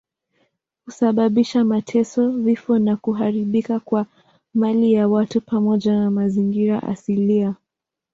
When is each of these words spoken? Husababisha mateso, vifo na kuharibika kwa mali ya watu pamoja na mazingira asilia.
Husababisha 0.85 1.63
mateso, 1.65 2.31
vifo 2.31 2.79
na 2.79 2.97
kuharibika 2.97 3.79
kwa 3.79 4.05
mali 4.53 4.93
ya 4.93 5.07
watu 5.07 5.41
pamoja 5.41 5.93
na 5.93 6.11
mazingira 6.11 6.83
asilia. 6.83 7.55